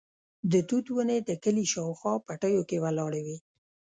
د 0.51 0.53
توت 0.67 0.85
ونې 0.91 1.17
د 1.23 1.31
کلي 1.43 1.65
شاوخوا 1.73 2.13
پټیو 2.25 2.61
کې 2.69 2.77
ولاړې 2.85 3.21
وې. 3.25 3.37